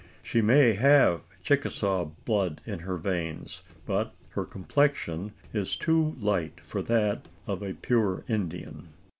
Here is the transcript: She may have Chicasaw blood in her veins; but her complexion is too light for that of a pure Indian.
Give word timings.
She 0.23 0.41
may 0.41 0.73
have 0.73 1.21
Chicasaw 1.45 2.05
blood 2.25 2.59
in 2.65 2.79
her 2.79 2.97
veins; 2.97 3.61
but 3.85 4.15
her 4.29 4.45
complexion 4.45 5.31
is 5.53 5.75
too 5.75 6.15
light 6.19 6.59
for 6.61 6.81
that 6.81 7.27
of 7.45 7.61
a 7.61 7.75
pure 7.75 8.23
Indian. 8.27 8.87